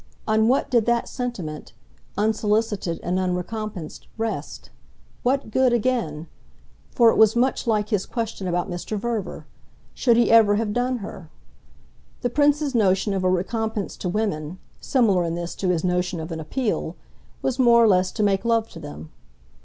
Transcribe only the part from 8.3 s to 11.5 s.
about Mr. Verver should he ever have done her?